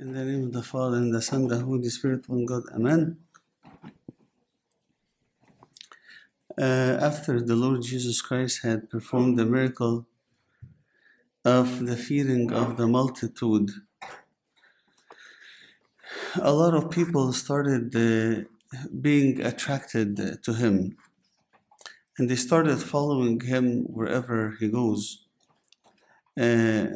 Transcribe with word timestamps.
In 0.00 0.14
the 0.14 0.24
name 0.24 0.44
of 0.44 0.52
the 0.52 0.62
Father, 0.62 0.96
and 0.96 1.14
the 1.14 1.20
Son, 1.20 1.48
the 1.48 1.58
Holy 1.60 1.90
Spirit, 1.90 2.26
one 2.26 2.46
God. 2.46 2.62
Amen. 2.74 3.18
Uh, 6.58 6.96
after 7.00 7.40
the 7.40 7.54
Lord 7.54 7.82
Jesus 7.82 8.22
Christ 8.22 8.62
had 8.62 8.88
performed 8.88 9.38
the 9.38 9.44
miracle 9.44 10.06
of 11.44 11.86
the 11.86 11.96
feeding 11.96 12.52
of 12.52 12.78
the 12.78 12.86
multitude, 12.86 13.70
a 16.40 16.52
lot 16.52 16.72
of 16.72 16.90
people 16.90 17.32
started 17.34 17.94
uh, 17.94 18.44
being 19.00 19.42
attracted 19.42 20.42
to 20.42 20.54
him 20.54 20.96
and 22.16 22.30
they 22.30 22.36
started 22.36 22.78
following 22.78 23.40
him 23.40 23.82
wherever 23.84 24.56
he 24.58 24.68
goes. 24.68 25.26
Uh, 26.40 26.86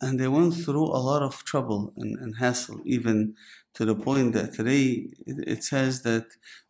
and 0.00 0.20
they 0.20 0.28
went 0.28 0.54
through 0.54 0.84
a 0.84 1.02
lot 1.10 1.22
of 1.22 1.44
trouble 1.44 1.92
and, 1.96 2.18
and 2.18 2.36
hassle, 2.36 2.80
even 2.84 3.34
to 3.74 3.84
the 3.84 3.94
point 3.94 4.32
that 4.34 4.54
today 4.54 5.08
it 5.26 5.64
says 5.64 6.02
that 6.02 6.26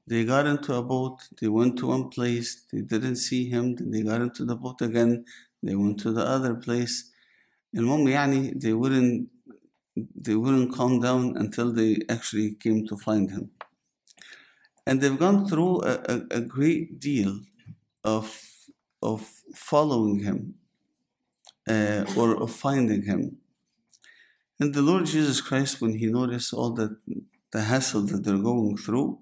they 0.06 0.24
got 0.24 0.46
into 0.46 0.74
a 0.74 0.82
boat, 0.82 1.18
they 1.40 1.48
went 1.48 1.76
to 1.78 1.88
one 1.88 2.08
place, 2.08 2.64
they 2.72 2.80
didn't 2.80 3.16
see 3.16 3.48
him, 3.48 3.76
then 3.76 3.90
they 3.90 4.02
got 4.02 4.20
into 4.20 4.44
the 4.44 4.56
boat 4.56 4.80
again, 4.80 5.24
they 5.62 5.74
went 5.74 5.98
to 6.00 6.12
the 6.12 6.22
other 6.24 6.54
place. 6.54 7.10
And 7.74 7.86
yani, 7.86 8.60
they 8.60 8.72
wouldn't 8.72 9.28
they 10.14 10.34
wouldn't 10.34 10.74
calm 10.74 11.00
down 11.00 11.36
until 11.36 11.72
they 11.72 11.98
actually 12.08 12.54
came 12.54 12.86
to 12.86 12.96
find 12.96 13.30
him. 13.30 13.50
And 14.86 15.00
they've 15.00 15.18
gone 15.18 15.48
through 15.48 15.82
a, 15.82 15.94
a, 16.08 16.22
a 16.32 16.40
great 16.40 17.00
deal 17.00 17.40
of 18.04 18.42
of 19.02 19.20
following 19.54 20.20
him 20.20 20.54
uh, 21.68 22.04
or 22.16 22.42
of 22.42 22.50
finding 22.52 23.02
him. 23.02 23.38
And 24.58 24.74
the 24.74 24.82
Lord 24.82 25.06
Jesus 25.06 25.40
Christ, 25.40 25.80
when 25.80 25.98
he 25.98 26.06
noticed 26.06 26.52
all 26.52 26.70
that 26.72 26.96
the 27.52 27.62
hassle 27.62 28.02
that 28.02 28.24
they're 28.24 28.38
going 28.38 28.76
through, 28.76 29.18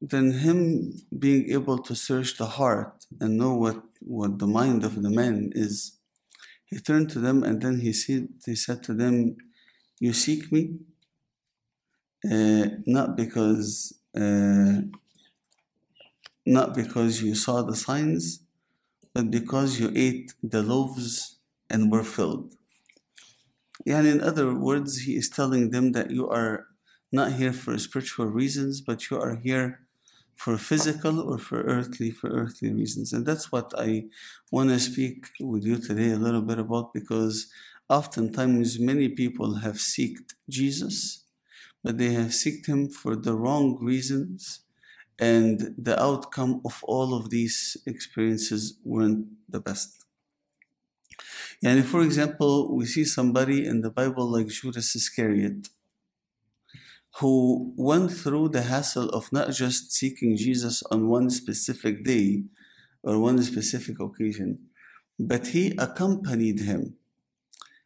then 0.00 0.32
him 0.32 0.92
being 1.18 1.50
able 1.50 1.78
to 1.78 1.94
search 1.94 2.36
the 2.36 2.46
heart 2.46 3.06
and 3.20 3.36
know 3.36 3.54
what, 3.54 3.82
what 4.00 4.38
the 4.38 4.46
mind 4.46 4.84
of 4.84 5.02
the 5.02 5.10
man 5.10 5.52
is, 5.54 5.98
he 6.64 6.78
turned 6.78 7.10
to 7.10 7.18
them 7.18 7.42
and 7.42 7.62
then 7.62 7.80
he 7.80 7.92
said, 7.92 8.28
he 8.44 8.54
said 8.54 8.82
to 8.84 8.94
them, 8.94 9.36
You 10.00 10.12
seek 10.12 10.52
me? 10.52 10.78
Uh, 12.30 12.66
not 12.86 13.16
because 13.16 13.94
uh, 14.18 14.80
not 16.46 16.74
because 16.74 17.22
you 17.22 17.34
saw 17.34 17.62
the 17.62 17.76
signs, 17.76 18.40
but 19.16 19.30
because 19.30 19.80
you 19.80 19.90
ate 19.96 20.34
the 20.42 20.62
loaves 20.62 21.38
and 21.70 21.90
were 21.90 22.04
filled. 22.04 22.54
And 23.86 24.06
in 24.06 24.20
other 24.20 24.52
words, 24.54 25.04
he 25.04 25.16
is 25.16 25.30
telling 25.30 25.70
them 25.70 25.92
that 25.92 26.10
you 26.10 26.28
are 26.28 26.66
not 27.10 27.32
here 27.32 27.54
for 27.54 27.78
spiritual 27.78 28.26
reasons, 28.26 28.82
but 28.82 29.08
you 29.08 29.18
are 29.18 29.36
here 29.36 29.80
for 30.34 30.58
physical 30.58 31.18
or 31.18 31.38
for 31.38 31.62
earthly, 31.62 32.10
for 32.10 32.28
earthly 32.28 32.70
reasons. 32.70 33.14
And 33.14 33.24
that's 33.24 33.50
what 33.50 33.72
I 33.78 34.04
want 34.52 34.68
to 34.68 34.78
speak 34.78 35.28
with 35.40 35.64
you 35.64 35.78
today 35.78 36.10
a 36.10 36.18
little 36.26 36.42
bit 36.42 36.58
about 36.58 36.92
because 36.92 37.46
oftentimes 37.88 38.78
many 38.78 39.08
people 39.08 39.54
have 39.64 39.76
seeked 39.76 40.34
Jesus, 40.50 41.24
but 41.82 41.96
they 41.96 42.12
have 42.12 42.32
seeked 42.32 42.66
him 42.66 42.90
for 42.90 43.16
the 43.16 43.34
wrong 43.34 43.78
reasons 43.80 44.65
and 45.18 45.74
the 45.78 46.00
outcome 46.00 46.60
of 46.64 46.80
all 46.84 47.14
of 47.14 47.30
these 47.30 47.76
experiences 47.86 48.78
weren't 48.84 49.26
the 49.48 49.60
best. 49.60 50.04
And 51.62 51.84
for 51.86 52.02
example, 52.02 52.76
we 52.76 52.84
see 52.84 53.04
somebody 53.04 53.66
in 53.66 53.80
the 53.80 53.90
Bible 53.90 54.30
like 54.30 54.48
Judas 54.48 54.94
Iscariot 54.94 55.68
who 57.20 57.72
went 57.76 58.12
through 58.12 58.50
the 58.50 58.62
hassle 58.62 59.08
of 59.10 59.32
not 59.32 59.50
just 59.52 59.90
seeking 59.90 60.36
Jesus 60.36 60.82
on 60.90 61.08
one 61.08 61.30
specific 61.30 62.04
day 62.04 62.44
or 63.02 63.18
one 63.18 63.42
specific 63.42 63.98
occasion, 64.00 64.58
but 65.18 65.48
he 65.48 65.74
accompanied 65.78 66.60
him. 66.60 66.96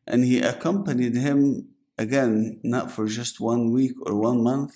And 0.04 0.24
he 0.24 0.40
accompanied 0.40 1.14
him 1.14 1.68
again, 2.00 2.58
not 2.62 2.90
for 2.90 3.06
just 3.06 3.40
one 3.40 3.70
week 3.72 3.94
or 4.06 4.14
one 4.16 4.42
month, 4.42 4.72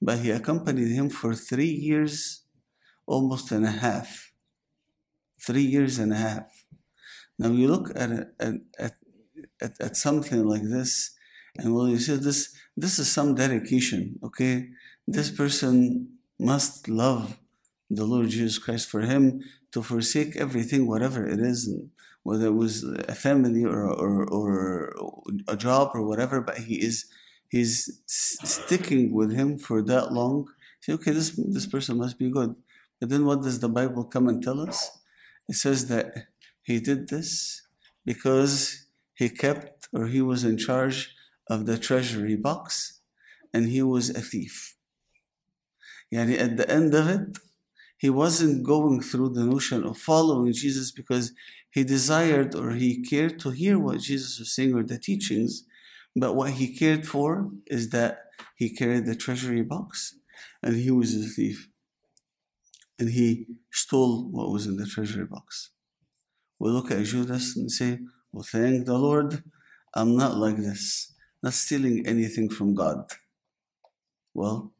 but 0.00 0.18
he 0.18 0.30
accompanied 0.30 0.92
him 0.92 1.08
for 1.08 1.34
three 1.34 1.74
years, 1.88 2.42
almost 3.06 3.50
and 3.50 3.64
a 3.64 3.76
half. 3.86 4.32
Three 5.46 5.68
years 5.76 5.98
and 5.98 6.12
a 6.12 6.20
half. 6.28 6.48
Now 7.38 7.50
you 7.50 7.68
look 7.68 7.86
at 8.02 8.10
at, 8.46 8.54
at, 8.86 8.94
at, 9.64 9.72
at 9.86 9.96
something 9.96 10.42
like 10.52 10.66
this, 10.76 10.90
and 11.56 11.74
well, 11.74 11.88
you 11.88 11.98
see 11.98 12.16
this 12.16 12.40
this 12.76 12.98
is 12.98 13.08
some 13.10 13.34
dedication, 13.34 14.18
okay? 14.22 14.54
This 15.06 15.30
person 15.30 15.76
must 16.38 16.88
love 16.88 17.38
the 17.88 18.04
Lord 18.04 18.28
Jesus 18.28 18.58
Christ 18.58 18.90
for 18.90 19.02
him 19.12 19.40
to 19.72 19.82
forsake 19.82 20.36
everything, 20.36 20.86
whatever 20.86 21.26
it 21.26 21.40
is, 21.40 21.60
whether 22.26 22.46
it 22.46 22.58
was 22.64 22.82
a 22.82 23.14
family 23.14 23.64
or, 23.64 23.84
or, 24.04 24.24
or 24.38 24.92
a 25.46 25.56
job 25.56 25.92
or 25.94 26.02
whatever, 26.02 26.40
but 26.40 26.58
he 26.58 26.74
is 26.88 27.06
he's 27.54 28.00
sticking 28.06 29.14
with 29.18 29.30
him 29.40 29.56
for 29.66 29.80
that 29.82 30.12
long. 30.12 30.48
Say, 30.80 30.92
okay, 30.94 31.12
this 31.12 31.28
this 31.56 31.68
person 31.74 31.98
must 31.98 32.18
be 32.18 32.28
good. 32.38 32.56
But 32.98 33.10
then 33.10 33.24
what 33.26 33.42
does 33.42 33.60
the 33.60 33.68
Bible 33.68 34.04
come 34.04 34.26
and 34.28 34.42
tell 34.42 34.60
us? 34.68 34.78
It 35.48 35.54
says 35.54 35.86
that 35.86 36.06
he 36.68 36.80
did 36.80 37.08
this 37.08 37.62
because 38.04 38.86
he 39.14 39.28
kept 39.28 39.86
or 39.92 40.06
he 40.08 40.20
was 40.20 40.42
in 40.42 40.58
charge 40.58 41.14
of 41.48 41.66
the 41.66 41.78
treasury 41.78 42.36
box 42.48 43.00
and 43.54 43.68
he 43.68 43.82
was 43.82 44.10
a 44.10 44.20
thief. 44.20 44.74
Yani 46.12 46.36
at 46.46 46.56
the 46.56 46.68
end 46.78 46.92
of 46.92 47.06
it, 47.08 47.38
he 47.96 48.10
wasn't 48.10 48.64
going 48.74 49.00
through 49.00 49.30
the 49.30 49.44
notion 49.44 49.84
of 49.84 49.96
following 49.96 50.52
Jesus 50.52 50.90
because 50.90 51.32
he 51.76 51.84
desired 51.84 52.54
or 52.54 52.70
he 52.70 53.02
cared 53.02 53.38
to 53.40 53.50
hear 53.50 53.78
what 53.78 54.00
Jesus 54.00 54.38
was 54.38 54.50
saying 54.50 54.72
or 54.72 54.82
the 54.82 54.98
teachings, 54.98 55.64
but 56.22 56.34
what 56.34 56.52
he 56.52 56.74
cared 56.74 57.06
for 57.06 57.50
is 57.66 57.90
that 57.90 58.30
he 58.54 58.74
carried 58.74 59.04
the 59.04 59.14
treasury 59.14 59.60
box 59.60 60.14
and 60.62 60.74
he 60.76 60.90
was 60.90 61.14
a 61.14 61.28
thief. 61.28 61.68
And 62.98 63.10
he 63.10 63.48
stole 63.70 64.24
what 64.30 64.50
was 64.50 64.66
in 64.66 64.78
the 64.78 64.86
treasury 64.86 65.26
box. 65.26 65.72
We 66.58 66.70
look 66.70 66.90
at 66.90 67.04
Judas 67.04 67.54
and 67.58 67.70
say, 67.70 67.98
Well, 68.32 68.42
thank 68.50 68.86
the 68.86 68.96
Lord, 68.96 69.44
I'm 69.92 70.16
not 70.16 70.38
like 70.38 70.56
this, 70.56 71.12
not 71.42 71.52
stealing 71.52 72.06
anything 72.06 72.48
from 72.48 72.74
God. 72.74 73.04
Well, 74.32 74.72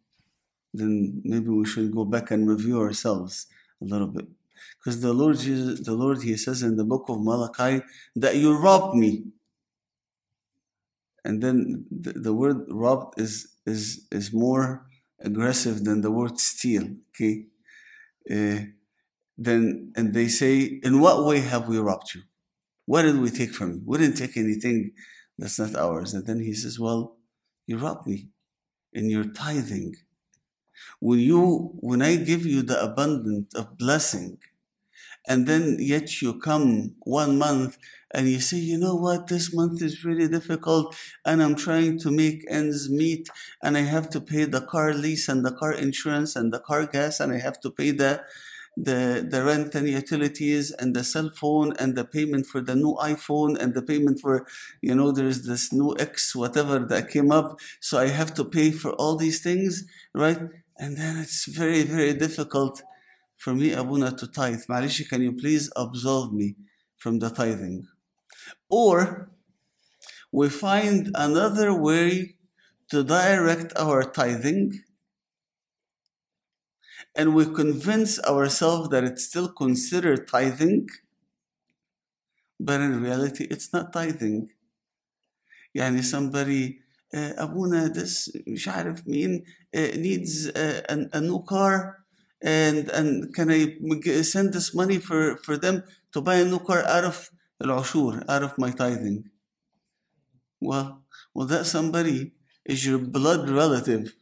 then 0.73 1.21
maybe 1.25 1.51
we 1.51 1.67
should 1.67 1.93
go 1.93 2.07
back 2.07 2.31
and 2.31 2.49
review 2.49 2.81
ourselves 2.81 3.49
a 3.83 3.85
little 3.85 4.09
bit. 4.09 4.29
Because 4.79 5.01
the 5.01 5.13
Lord 5.13 5.39
Jesus, 5.39 5.81
the 5.85 5.95
Lord, 5.95 6.23
He 6.23 6.37
says 6.37 6.63
in 6.63 6.77
the 6.77 6.85
book 6.85 7.05
of 7.09 7.23
Malachi 7.23 7.83
that 8.17 8.37
you 8.37 8.57
robbed 8.57 8.97
me. 8.97 9.25
And 11.25 11.43
then 11.43 11.87
the, 11.91 12.13
the 12.13 12.35
word 12.35 12.67
robbed 12.71 13.21
is 13.21 13.49
is 13.67 14.07
is 14.13 14.33
more 14.33 14.87
aggressive 15.21 15.85
than 15.85 16.01
the 16.01 16.11
word 16.11 16.39
steal. 16.39 16.85
Okay. 17.11 17.47
Uh, 18.31 18.67
then 19.39 19.93
and 19.97 20.15
they 20.15 20.29
say, 20.29 20.81
in 20.83 21.01
what 21.01 21.25
way 21.25 21.41
have 21.41 21.69
we 21.69 21.79
robbed 21.79 22.15
you? 22.15 22.23
What 22.87 23.03
did 23.03 23.19
we 23.19 23.31
take 23.31 23.51
from 23.51 23.73
you? 23.73 23.83
We 23.85 23.99
didn't 23.99 24.17
take 24.17 24.37
anything 24.37 24.93
that's 25.39 25.59
not 25.59 25.75
ours. 25.75 26.15
And 26.15 26.27
then 26.27 26.41
he 26.41 26.55
says, 26.55 26.79
Well, 26.79 27.17
you 27.67 27.79
robbed 27.79 28.07
me 28.07 28.29
in 28.93 29.11
your 29.11 29.25
tithing. 29.25 29.97
When 31.01 31.19
you 31.21 31.73
when 31.81 32.03
I 32.03 32.17
give 32.17 32.47
you 32.47 32.63
the 32.63 32.83
abundance 32.83 33.55
of 33.55 33.77
blessing, 33.79 34.39
and 35.29 35.47
then 35.47 35.77
yet 35.81 36.23
you 36.23 36.39
come 36.39 36.95
one 37.01 37.39
month 37.39 37.79
and 38.15 38.29
you 38.29 38.41
say, 38.41 38.57
you 38.59 38.79
know 38.79 38.95
what, 38.95 39.27
this 39.27 39.53
month 39.53 39.83
is 39.83 40.05
really 40.05 40.29
difficult 40.29 40.95
and 41.25 41.43
I'm 41.43 41.57
trying 41.57 41.99
to 42.01 42.11
make 42.11 42.45
ends 42.49 42.89
meet 42.89 43.29
and 43.63 43.77
I 43.77 43.81
have 43.83 44.09
to 44.11 44.21
pay 44.21 44.45
the 44.45 44.61
car 44.61 44.95
lease 44.95 45.29
and 45.29 45.45
the 45.45 45.53
car 45.53 45.73
insurance 45.73 46.37
and 46.37 46.53
the 46.53 46.61
car 46.61 46.87
gas 46.87 47.19
and 47.21 47.33
I 47.33 47.39
have 47.39 47.61
to 47.61 47.71
pay 47.71 47.91
the 47.91 48.23
the, 48.79 49.27
the 49.29 49.43
rent 49.43 49.75
and 49.75 49.89
utilities 49.89 50.71
and 50.71 50.95
the 50.95 51.03
cell 51.03 51.31
phone 51.31 51.75
and 51.79 51.97
the 51.97 52.05
payment 52.05 52.45
for 52.45 52.61
the 52.61 52.75
new 52.75 52.95
iPhone 53.01 53.59
and 53.59 53.73
the 53.73 53.81
payment 53.81 54.21
for, 54.21 54.47
you 54.83 54.95
know, 54.95 55.13
there's 55.13 55.47
this 55.47 55.73
new 55.73 55.97
X, 55.99 56.37
whatever 56.37 56.79
that 56.81 57.09
came 57.11 57.33
up. 57.33 57.59
So 57.81 57.99
I 57.99 58.09
have 58.09 58.35
to 58.35 58.45
pay 58.45 58.71
for 58.73 58.93
all 58.93 59.17
these 59.17 59.43
things, 59.43 59.85
right? 60.15 60.41
And 60.79 60.97
then 60.97 61.17
it's 61.17 61.47
very, 61.47 61.83
very 61.83 62.13
difficult 62.15 62.83
for 63.37 63.55
me, 63.55 63.73
Abuna, 63.73 64.13
to 64.17 64.27
tithe. 64.27 64.63
Marishi, 64.69 65.09
can 65.09 65.23
you 65.23 65.33
please 65.33 65.71
absolve 65.77 66.33
me 66.33 66.57
from 66.97 67.19
the 67.19 67.31
tithing? 67.31 67.87
Or 68.69 69.31
we 70.33 70.49
find 70.49 71.11
another 71.15 71.73
way 71.73 72.37
to 72.91 73.03
direct 73.03 73.73
our 73.77 74.03
tithing 74.05 74.83
and 77.15 77.35
we 77.35 77.47
convince 77.47 78.23
ourselves 78.25 78.91
that 78.91 79.03
it's 79.03 79.25
still 79.25 79.49
considered 79.49 80.29
tithing, 80.29 80.89
but 82.61 82.81
in 82.81 83.03
reality, 83.03 83.47
it's 83.51 83.73
not 83.73 83.93
tithing. 83.93 84.51
Yani 85.75 86.05
somebody 86.05 86.81
uh, 87.14 87.18
أبونا 87.42 87.94
this 87.94 88.30
مش 88.48 88.68
عارف 88.68 89.08
مين 89.08 89.44
uh, 89.76 89.80
needs 89.96 90.48
uh, 90.48 90.82
an, 90.90 91.10
a 91.14 91.22
new 91.22 91.44
car 91.44 92.06
and 92.44 92.90
and 92.90 93.34
can 93.36 93.50
I 93.52 93.78
g- 94.04 94.24
send 94.24 94.54
this 94.54 94.74
money 94.74 94.98
for 95.00 95.38
for 95.46 95.58
them 95.58 95.84
to 96.14 96.22
buy 96.22 96.36
a 96.36 96.46
new 96.46 96.60
car 96.60 96.84
out 96.86 97.06
of 97.06 97.30
العشور 97.64 98.24
out 98.30 98.44
of 98.44 98.58
my 98.58 98.72
tithing 98.72 99.30
well 100.60 101.04
well 101.34 101.48
that 101.48 101.66
somebody 101.66 102.34
is 102.66 102.86
your 102.86 103.00
blood 103.00 103.50
relative 103.50 104.14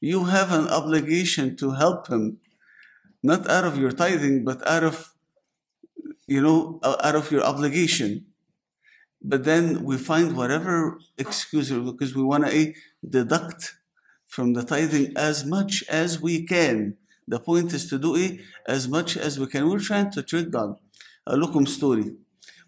you 0.00 0.24
have 0.24 0.52
an 0.52 0.68
obligation 0.68 1.56
to 1.56 1.72
help 1.72 2.08
him 2.08 2.38
not 3.22 3.48
out 3.50 3.64
of 3.64 3.76
your 3.78 3.92
tithing 3.92 4.44
but 4.44 4.66
out 4.66 4.84
of 4.84 5.14
you 6.26 6.40
know 6.42 6.78
uh, 6.82 6.96
out 7.02 7.16
of 7.16 7.30
your 7.32 7.42
obligation 7.42 8.26
but 9.23 9.43
then 9.43 9.83
we 9.83 9.97
find 9.97 10.35
whatever 10.35 10.99
excuse 11.17 11.71
because 11.71 12.15
we 12.15 12.23
want 12.23 12.45
to 12.47 12.73
deduct 13.07 13.75
from 14.25 14.53
the 14.53 14.63
tithing 14.63 15.13
as 15.15 15.45
much 15.45 15.83
as 15.89 16.21
we 16.21 16.45
can. 16.45 16.97
The 17.27 17.39
point 17.39 17.73
is 17.73 17.89
to 17.89 17.97
do 17.97 18.15
it 18.15 18.41
as 18.67 18.87
much 18.87 19.15
as 19.15 19.39
we 19.39 19.47
can. 19.47 19.69
We're 19.69 19.79
trying 19.79 20.11
to 20.11 20.23
trick 20.23 20.51
god. 20.51 20.75
A 21.25 21.37
locum 21.37 21.65
story. 21.65 22.15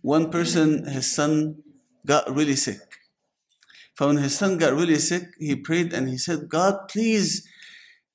One 0.01 0.29
person 0.31 0.85
his 0.85 1.13
son 1.13 1.63
got 2.05 2.33
really 2.33 2.55
sick. 2.55 2.79
When 3.97 4.17
his 4.17 4.37
son 4.37 4.57
got 4.57 4.73
really 4.73 4.99
sick 4.99 5.35
he 5.39 5.55
prayed 5.55 5.91
and 5.93 6.07
he 6.09 6.17
said 6.17 6.49
god 6.49 6.87
please 6.89 7.47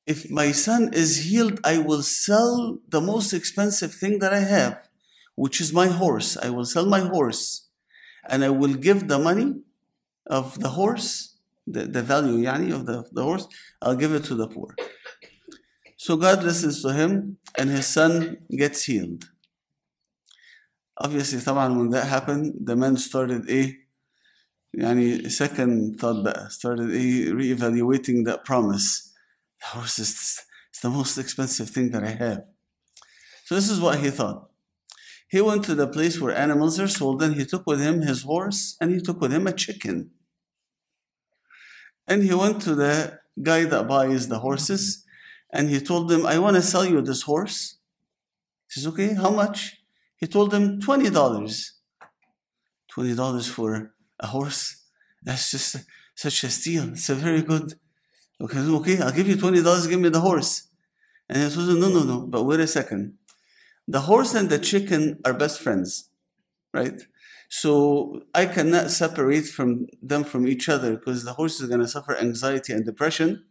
if 0.07 0.31
my 0.31 0.53
son 0.53 0.91
is 0.93 1.25
healed 1.29 1.61
i 1.65 1.79
will 1.79 2.03
sell 2.03 2.79
the 2.89 3.01
most 3.01 3.33
expensive 3.33 3.95
thing 3.95 4.19
that 4.19 4.33
i 4.33 4.41
have 4.41 4.91
which 5.41 5.59
is 5.59 5.73
my 5.73 5.87
horse. 5.87 6.37
I 6.37 6.51
will 6.51 6.67
sell 6.67 6.85
my 6.85 7.01
horse 7.01 7.70
and 8.30 8.44
I 8.44 8.50
will 8.50 8.74
give 8.74 9.08
the 9.08 9.20
money 9.20 9.62
of 10.28 10.60
the 10.60 10.70
horse, 10.70 11.38
the, 11.68 11.84
the 11.86 12.02
value 12.02 12.44
yani, 12.46 12.74
of 12.74 12.86
the, 12.86 13.04
the 13.12 13.24
horse, 13.24 13.48
I'll 13.82 13.96
give 13.96 14.14
it 14.14 14.24
to 14.26 14.36
the 14.36 14.48
poor. 14.48 14.76
So 15.98 16.18
God 16.18 16.44
listens 16.44 16.82
to 16.84 16.94
him 16.94 17.38
and 17.58 17.70
his 17.70 17.88
son 17.88 18.38
gets 18.50 18.84
healed. 18.84 19.30
Obviously, 20.98 21.40
طبعا 21.40 21.78
when 21.78 21.90
that 21.90 22.08
happened, 22.08 22.54
the 22.62 22.76
man 22.76 22.96
started 22.98 23.50
a 23.50 23.76
يعني 24.78 25.30
second 25.32 26.00
thought 26.00 26.24
بقى, 26.24 26.52
started 26.52 26.90
a 26.90 27.32
re-evaluating 27.34 28.24
that 28.24 28.46
promise. 28.46 29.12
The 29.60 29.66
horse 29.68 30.00
is 30.00 30.42
it's 30.70 30.82
the 30.82 30.90
most 30.90 31.18
expensive 31.18 31.70
thing 31.70 31.92
that 31.92 32.04
I 32.04 32.12
have. 32.12 32.44
So 33.46 33.56
this 33.56 33.70
is 33.70 33.80
what 33.80 34.00
he 34.00 34.10
thought. 34.10 34.49
He 35.31 35.41
went 35.41 35.65
to 35.67 35.77
the 35.77 35.87
place 35.87 36.21
where 36.21 36.37
animals 36.37 36.81
are 36.81 36.89
sold 36.89 37.23
and 37.23 37.37
he 37.37 37.45
took 37.47 37.65
with 37.65 37.81
him 37.81 38.01
his 38.01 38.23
horse 38.23 38.77
and 38.81 38.91
he 38.91 39.01
took 39.01 39.21
with 39.21 39.33
him 39.33 39.47
a 39.47 39.53
chicken. 39.53 40.11
And 42.09 42.25
he 42.25 42.35
went 42.35 42.61
to 42.63 42.75
the 42.75 43.21
guy 43.41 43.65
that 43.65 43.87
buys 43.87 44.27
the 44.27 44.41
horses 44.41 45.05
and 45.53 45.71
he 45.71 45.81
told 45.81 46.11
him, 46.11 46.27
I 46.27 46.41
want 46.41 46.57
to 46.57 46.63
sell 46.63 46.85
you 46.85 47.01
this 47.01 47.23
horse. 47.23 47.77
He 48.67 48.81
says, 48.81 48.89
Okay, 48.89 49.15
how 49.15 49.31
much? 49.31 49.81
He 50.17 50.27
told 50.27 50.53
him 50.53 50.81
$20. 50.81 51.13
$20 52.93 53.49
for 53.49 53.93
a 54.19 54.27
horse? 54.27 54.83
That's 55.23 55.53
just 55.53 55.77
such 56.17 56.43
a 56.43 56.51
steal. 56.51 56.89
It's 56.89 57.09
a 57.09 57.15
very 57.15 57.43
good. 57.43 57.75
Okay, 58.41 58.59
okay, 58.59 59.01
I'll 59.01 59.13
give 59.13 59.29
you 59.29 59.37
$20, 59.37 59.89
give 59.89 60.01
me 60.01 60.09
the 60.09 60.21
horse. 60.21 60.67
And 61.29 61.39
he 61.39 61.45
him, 61.45 61.79
No, 61.79 61.89
no, 61.89 62.03
no, 62.03 62.27
but 62.27 62.43
wait 62.43 62.59
a 62.59 62.67
second 62.67 63.20
the 63.91 64.03
horse 64.03 64.35
and 64.35 64.49
the 64.49 64.59
chicken 64.59 65.19
are 65.25 65.35
best 65.35 65.61
friends, 65.61 66.11
right? 66.73 67.03
So 67.49 68.23
I 68.33 68.47
cannot 68.47 68.93
separate 68.93 69.47
from 69.47 69.89
them 70.01 70.23
from 70.23 70.47
each 70.47 70.69
other 70.69 70.97
because 70.97 71.25
the 71.25 71.33
horse 71.33 71.61
is 71.61 71.67
going 71.69 71.81
to 71.81 71.89
suffer 71.89 72.17
anxiety 72.17 72.73
and 72.73 72.85
depression. 72.85 73.47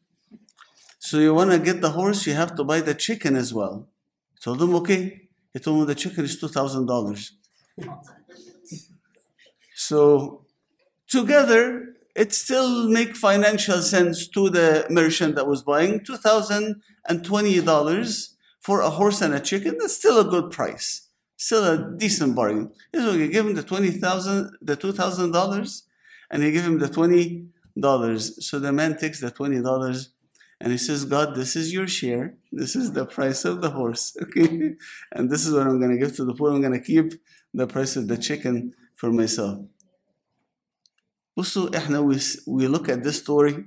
So 1.00 1.20
you 1.20 1.34
want 1.34 1.52
to 1.52 1.60
get 1.60 1.82
the 1.82 1.92
horse, 1.92 2.26
you 2.26 2.36
have 2.36 2.56
to 2.56 2.64
buy 2.64 2.80
the 2.80 2.94
chicken 2.94 3.36
as 3.36 3.54
well. 3.54 3.90
I 4.36 4.38
told 4.42 4.62
him, 4.62 4.74
okay. 4.76 5.28
He 5.52 5.60
told 5.60 5.80
me 5.80 5.86
the 5.86 5.96
chicken 5.96 6.24
is 6.24 6.42
$2,000. 6.42 7.32
So 9.76 10.46
together, 11.10 11.96
it 12.16 12.32
still 12.34 12.88
make 12.88 13.18
financial 13.18 13.82
sense 13.82 14.26
to 14.30 14.50
the 14.50 14.88
merchant 14.90 15.36
that 15.36 15.48
was 15.48 15.64
buying 15.64 16.00
$2,020 16.00 18.36
for 18.69 18.81
a 18.81 18.91
horse 18.91 19.21
and 19.21 19.35
a 19.35 19.41
chicken, 19.41 19.77
that's 19.79 19.97
still 19.97 20.19
a 20.19 20.25
good 20.25 20.51
price. 20.51 21.09
Still 21.37 21.65
a 21.65 21.97
decent 21.97 22.35
bargain. 22.35 22.73
So 22.95 23.13
you 23.13 23.29
give 23.29 23.47
him 23.47 23.55
the 23.55 23.63
twenty 23.63 23.91
thousand, 23.91 24.57
the 24.63 24.77
two 24.77 24.93
thousand 24.93 25.33
dollars, 25.33 25.85
and 26.31 26.43
you 26.43 26.51
give 26.53 26.65
him 26.65 26.79
the 26.79 26.89
twenty 26.89 27.47
dollars. 27.79 28.47
So 28.47 28.59
the 28.59 28.73
man 28.73 28.97
takes 28.97 29.21
the 29.21 29.31
twenty 29.31 29.61
dollars 29.61 30.11
and 30.61 30.73
he 30.73 30.79
says, 30.79 31.05
God, 31.05 31.35
this 31.35 31.57
is 31.57 31.73
your 31.73 31.89
share. 31.89 32.37
This 32.53 32.77
is 32.77 32.93
the 32.93 33.05
price 33.05 33.45
of 33.45 33.61
the 33.61 33.71
horse. 33.71 34.17
Okay. 34.23 34.77
And 35.13 35.29
this 35.29 35.45
is 35.47 35.53
what 35.53 35.67
I'm 35.67 35.81
gonna 35.81 35.99
give 35.99 36.15
to 36.17 36.25
the 36.25 36.35
poor. 36.35 36.53
I'm 36.53 36.63
gonna 36.63 36.81
keep 36.81 37.13
the 37.53 37.67
price 37.67 37.97
of 37.97 38.09
the 38.09 38.17
chicken 38.17 38.73
for 38.95 39.13
myself. 39.13 39.59
Also, 41.37 41.69
احنا 41.69 42.01
we, 42.01 42.17
we 42.47 42.69
look 42.69 42.89
at 42.89 43.03
this 43.03 43.19
story. 43.19 43.67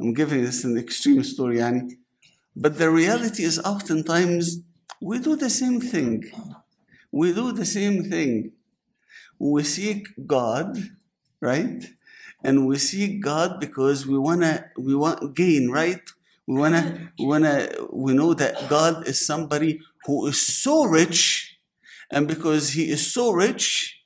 I'm 0.00 0.14
giving 0.14 0.44
this 0.44 0.64
an 0.64 0.78
extreme 0.78 1.24
story, 1.24 1.58
يعني. 1.58 1.98
But 2.55 2.77
the 2.77 2.89
reality 2.89 3.43
is 3.43 3.59
oftentimes 3.59 4.59
we 5.01 5.19
do 5.19 5.35
the 5.35 5.49
same 5.49 5.81
thing. 5.81 6.23
We 7.11 7.33
do 7.33 7.51
the 7.51 7.65
same 7.65 8.03
thing. 8.09 8.53
We 9.39 9.63
seek 9.63 10.07
God, 10.25 10.77
right? 11.41 11.83
And 12.43 12.67
we 12.67 12.77
seek 12.77 13.21
God 13.21 13.59
because 13.59 14.05
we 14.07 14.17
wanna 14.17 14.71
we 14.77 14.95
want 14.95 15.35
gain, 15.35 15.69
right? 15.69 16.01
We 16.47 16.55
wanna 16.59 17.11
we 17.17 17.25
wanna 17.25 17.69
we 17.91 18.13
know 18.13 18.33
that 18.33 18.69
God 18.69 19.07
is 19.07 19.25
somebody 19.25 19.79
who 20.05 20.27
is 20.27 20.39
so 20.41 20.85
rich, 20.85 21.57
and 22.11 22.27
because 22.27 22.71
he 22.71 22.89
is 22.89 23.13
so 23.13 23.31
rich, 23.31 24.02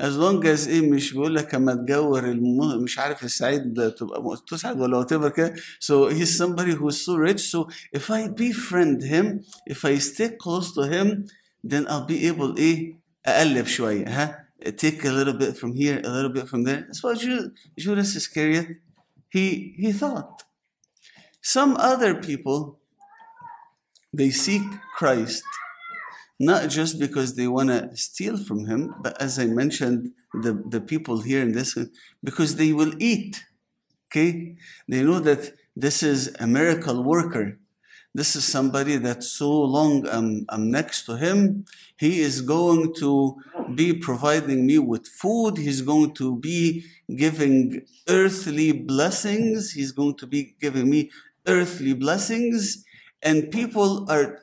as 0.00 0.14
long 0.16 0.44
as 0.44 0.68
ايه 0.68 0.90
مش 0.90 1.12
بيقول 1.12 1.34
لك 1.34 1.54
اما 1.54 1.74
تجور 1.74 2.30
الم... 2.30 2.82
مش 2.82 2.98
عارف 2.98 3.24
السعيد 3.24 3.92
تبقى 3.98 4.36
تسعد 4.48 4.80
ولا 4.80 5.04
whatever 5.04 5.28
كده 5.28 5.54
so 5.80 6.10
he's 6.10 6.36
somebody 6.38 6.72
who 6.74 6.88
is 6.88 7.00
so 7.06 7.14
rich 7.14 7.40
so 7.50 7.68
if 7.98 8.10
I 8.10 8.28
befriend 8.28 9.02
him 9.02 9.26
if 9.70 9.84
I 9.84 9.98
stay 9.98 10.28
close 10.44 10.72
to 10.74 10.82
him 10.82 11.26
then 11.64 11.86
I'll 11.88 12.06
be 12.06 12.26
able 12.30 12.56
ايه 12.58 12.98
اقلب 13.26 13.66
شويه 13.66 14.08
ها 14.08 14.46
take 14.66 15.04
a 15.04 15.12
little 15.18 15.38
bit 15.42 15.56
from 15.56 15.72
here 15.74 15.98
a 16.04 16.10
little 16.16 16.32
bit 16.36 16.46
from 16.48 16.64
there 16.64 16.80
that's 16.88 17.02
what 17.02 17.18
Judas 17.78 18.10
Iscariot 18.20 18.68
he 19.34 19.46
he 19.82 19.92
thought 19.92 20.28
some 21.54 21.72
other 21.92 22.12
people 22.28 22.58
they 24.18 24.30
seek 24.44 24.66
Christ 24.98 25.44
not 26.45 26.69
just 26.69 26.99
because 26.99 27.35
they 27.35 27.47
want 27.47 27.69
to 27.69 27.95
steal 27.95 28.37
from 28.37 28.65
him, 28.65 28.95
but 29.01 29.21
as 29.21 29.37
I 29.37 29.45
mentioned, 29.45 30.11
the, 30.33 30.53
the 30.67 30.81
people 30.81 31.21
here 31.21 31.41
in 31.41 31.51
this, 31.51 31.77
because 32.23 32.55
they 32.55 32.73
will 32.73 32.93
eat. 32.99 33.43
Okay? 34.07 34.55
They 34.87 35.03
know 35.03 35.19
that 35.19 35.53
this 35.75 36.01
is 36.03 36.35
a 36.39 36.47
miracle 36.47 37.03
worker. 37.03 37.59
This 38.13 38.35
is 38.35 38.43
somebody 38.43 38.97
that 38.97 39.23
so 39.23 39.49
long 39.49 40.07
I'm, 40.07 40.45
I'm 40.49 40.69
next 40.69 41.05
to 41.05 41.15
him. 41.15 41.65
He 41.97 42.19
is 42.19 42.41
going 42.41 42.93
to 42.95 43.37
be 43.73 43.93
providing 43.93 44.65
me 44.65 44.79
with 44.79 45.07
food. 45.07 45.57
He's 45.57 45.81
going 45.81 46.13
to 46.15 46.35
be 46.35 46.85
giving 47.15 47.85
earthly 48.09 48.73
blessings. 48.73 49.71
He's 49.71 49.93
going 49.93 50.15
to 50.15 50.27
be 50.27 50.55
giving 50.59 50.89
me 50.89 51.11
earthly 51.47 51.93
blessings. 51.93 52.83
And 53.21 53.49
people 53.51 54.09
are, 54.11 54.39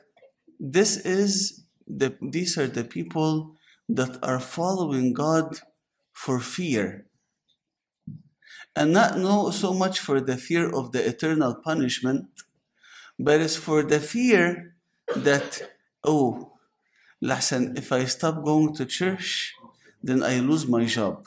this 0.59 0.97
is 0.97 1.63
the, 1.89 2.15
these 2.21 2.57
are 2.57 2.67
the 2.67 2.83
people 2.83 3.55
that 3.89 4.19
are 4.21 4.39
following 4.39 5.13
God 5.13 5.59
for 6.13 6.39
fear. 6.39 7.05
And 8.75 8.93
not 8.93 9.17
no, 9.17 9.49
so 9.49 9.73
much 9.73 9.99
for 9.99 10.21
the 10.21 10.37
fear 10.37 10.69
of 10.69 10.91
the 10.91 11.05
eternal 11.05 11.55
punishment, 11.55 12.27
but 13.17 13.41
it's 13.41 13.55
for 13.55 13.83
the 13.83 13.99
fear 13.99 14.75
that, 15.15 15.71
oh, 16.03 16.53
listen, 17.19 17.75
if 17.75 17.91
I 17.91 18.05
stop 18.05 18.43
going 18.43 18.75
to 18.75 18.85
church, 18.85 19.55
then 20.03 20.23
I 20.23 20.39
lose 20.39 20.67
my 20.67 20.85
job. 20.85 21.25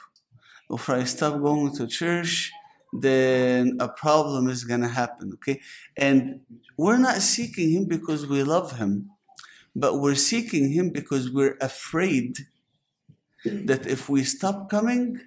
If 0.70 0.88
I 0.88 1.04
stop 1.04 1.42
going 1.42 1.74
to 1.76 1.86
church, 1.86 2.52
then 2.92 3.76
a 3.80 3.88
problem 3.88 4.48
is 4.48 4.64
going 4.64 4.80
to 4.82 4.88
happen, 4.88 5.32
okay? 5.34 5.60
And 5.96 6.40
we're 6.76 6.98
not 6.98 7.16
seeking 7.16 7.70
Him 7.72 7.84
because 7.86 8.26
we 8.26 8.42
love 8.42 8.78
Him 8.78 9.10
but 9.74 9.98
we're 9.98 10.14
seeking 10.14 10.72
Him 10.72 10.90
because 10.90 11.30
we're 11.30 11.56
afraid 11.60 12.46
that 13.44 13.86
if 13.86 14.08
we 14.08 14.24
stop 14.24 14.70
coming, 14.70 15.20